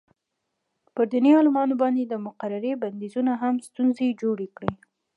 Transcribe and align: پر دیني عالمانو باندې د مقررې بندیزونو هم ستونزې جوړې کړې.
پر 0.93 1.05
دیني 1.11 1.31
عالمانو 1.37 1.75
باندې 1.81 2.01
د 2.05 2.13
مقررې 2.25 2.73
بندیزونو 2.83 3.31
هم 3.41 3.55
ستونزې 3.67 4.07
جوړې 4.21 4.47
کړې. 4.57 4.71